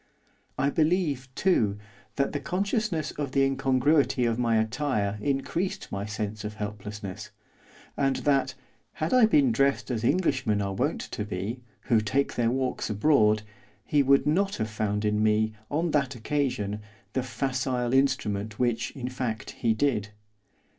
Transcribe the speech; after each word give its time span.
I 0.57 0.71
believe, 0.71 1.29
too, 1.35 1.77
that 2.15 2.31
the 2.31 2.39
consciousness 2.39 3.11
of 3.11 3.33
the 3.33 3.43
incongruity 3.45 4.25
of 4.25 4.39
my 4.39 4.57
attire 4.57 5.19
increased 5.21 5.91
my 5.91 6.07
sense 6.07 6.43
of 6.43 6.55
helplessness, 6.55 7.29
and 7.95 8.15
that, 8.25 8.55
had 8.93 9.13
I 9.13 9.27
been 9.27 9.51
dressed 9.51 9.91
as 9.91 10.03
Englishmen 10.03 10.59
are 10.59 10.73
wont 10.73 11.01
to 11.11 11.23
be, 11.23 11.61
who 11.81 12.01
take 12.01 12.33
their 12.33 12.49
walks 12.49 12.89
abroad, 12.89 13.43
he 13.85 14.01
would 14.01 14.25
not 14.25 14.55
have 14.55 14.71
found 14.71 15.05
in 15.05 15.21
me, 15.21 15.53
on 15.69 15.91
that 15.91 16.15
occasion, 16.15 16.81
the 17.13 17.21
facile 17.21 17.93
instrument 17.93 18.57
which, 18.57 18.89
in 18.95 19.07
fact, 19.07 19.51
he 19.51 19.75
did. 19.75 20.09